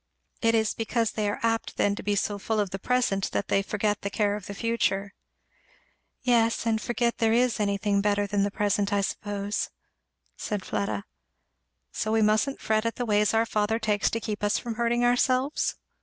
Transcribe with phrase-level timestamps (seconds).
[0.41, 3.49] "It is because they are apt then to be so full of the present that
[3.49, 5.13] they forget the care of the future."
[6.23, 9.69] "Yes, and forget there is anything better than the present, I suppose,"
[10.35, 11.03] said Fleda.
[11.91, 15.05] "So we mustn't fret at the ways our Father takes to keep us from hurting
[15.05, 15.75] ourselves?"